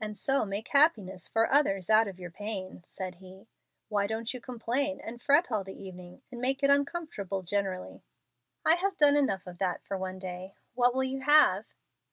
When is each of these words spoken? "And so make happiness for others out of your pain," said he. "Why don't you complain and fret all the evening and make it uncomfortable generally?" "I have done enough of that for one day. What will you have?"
"And 0.00 0.18
so 0.18 0.44
make 0.44 0.66
happiness 0.66 1.28
for 1.28 1.48
others 1.48 1.88
out 1.88 2.08
of 2.08 2.18
your 2.18 2.32
pain," 2.32 2.82
said 2.88 3.14
he. 3.14 3.46
"Why 3.88 4.08
don't 4.08 4.34
you 4.34 4.40
complain 4.40 4.98
and 5.00 5.22
fret 5.22 5.52
all 5.52 5.62
the 5.62 5.80
evening 5.80 6.22
and 6.32 6.40
make 6.40 6.64
it 6.64 6.70
uncomfortable 6.70 7.42
generally?" 7.42 8.02
"I 8.64 8.74
have 8.74 8.96
done 8.96 9.14
enough 9.14 9.46
of 9.46 9.58
that 9.58 9.84
for 9.84 9.96
one 9.96 10.18
day. 10.18 10.56
What 10.74 10.92
will 10.92 11.04
you 11.04 11.20
have?" 11.20 11.66